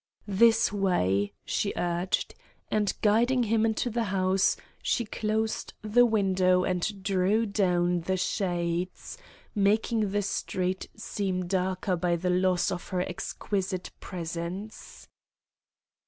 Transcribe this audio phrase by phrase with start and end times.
[0.25, 2.33] "This way," she urged;
[2.71, 9.19] and, guiding him into the house, she closed the window and drew down the shades,
[9.53, 15.07] making the street seem darker by the loss of her exquisite presence.